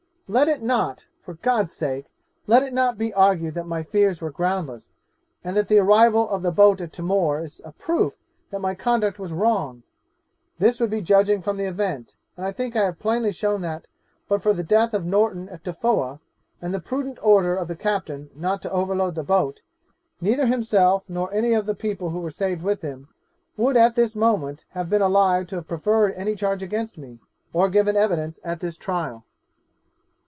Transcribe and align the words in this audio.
'Let 0.33 0.47
it 0.47 0.61
not 0.61 1.07
for 1.19 1.33
God's 1.33 1.73
sake 1.73 2.05
let 2.47 2.63
it 2.63 2.71
not 2.73 2.97
be 2.97 3.13
argued 3.13 3.53
that 3.55 3.67
my 3.67 3.83
fears 3.83 4.21
were 4.21 4.31
groundless, 4.31 4.93
and 5.43 5.57
that 5.57 5.67
the 5.67 5.77
arrival 5.79 6.29
of 6.29 6.41
the 6.41 6.53
boat 6.53 6.79
at 6.79 6.93
Timor 6.93 7.41
is 7.41 7.59
a 7.65 7.73
proof 7.73 8.17
that 8.49 8.61
my 8.61 8.73
conduct 8.73 9.19
was 9.19 9.33
wrong. 9.33 9.83
This 10.57 10.79
would 10.79 10.89
be 10.89 11.01
judging 11.01 11.41
from 11.41 11.57
the 11.57 11.65
event, 11.65 12.15
and 12.37 12.45
I 12.45 12.53
think 12.53 12.77
I 12.77 12.85
have 12.85 12.97
plainly 12.97 13.33
shown 13.33 13.59
that, 13.63 13.87
but 14.29 14.41
for 14.41 14.53
the 14.53 14.63
death 14.63 14.93
of 14.93 15.03
Norton 15.03 15.49
at 15.49 15.65
Tofoa, 15.65 16.21
and 16.61 16.73
the 16.73 16.79
prudent 16.79 17.19
order 17.21 17.53
of 17.53 17.67
the 17.67 17.75
captain 17.75 18.29
not 18.33 18.61
to 18.61 18.71
overload 18.71 19.15
the 19.15 19.23
boat, 19.23 19.61
neither 20.21 20.45
himself 20.45 21.03
nor 21.09 21.29
any 21.33 21.51
of 21.51 21.65
the 21.65 21.75
people 21.75 22.11
who 22.11 22.21
were 22.21 22.31
saved 22.31 22.63
with 22.63 22.81
him, 22.83 23.09
would 23.57 23.75
at 23.75 23.95
this 23.95 24.15
moment 24.15 24.63
have 24.69 24.89
been 24.89 25.01
alive 25.01 25.45
to 25.47 25.57
have 25.57 25.67
preferred 25.67 26.13
any 26.13 26.35
charge 26.35 26.63
against 26.63 26.97
me, 26.97 27.19
or 27.51 27.67
given 27.69 27.97
evidence 27.97 28.39
at 28.45 28.61
this 28.61 28.77
trial. 28.77 29.25